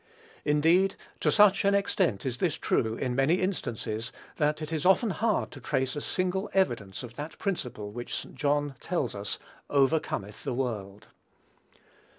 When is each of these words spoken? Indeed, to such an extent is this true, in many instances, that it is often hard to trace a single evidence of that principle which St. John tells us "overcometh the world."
Indeed, 0.45 0.95
to 1.19 1.31
such 1.31 1.63
an 1.63 1.75
extent 1.75 2.25
is 2.25 2.39
this 2.39 2.55
true, 2.55 2.95
in 2.95 3.13
many 3.15 3.35
instances, 3.35 4.11
that 4.37 4.59
it 4.59 4.73
is 4.73 4.83
often 4.83 5.11
hard 5.11 5.51
to 5.51 5.59
trace 5.61 5.95
a 5.95 6.01
single 6.01 6.49
evidence 6.55 7.03
of 7.03 7.17
that 7.17 7.37
principle 7.37 7.91
which 7.91 8.15
St. 8.15 8.33
John 8.33 8.73
tells 8.79 9.13
us 9.13 9.37
"overcometh 9.69 10.43
the 10.43 10.55
world." 10.55 11.09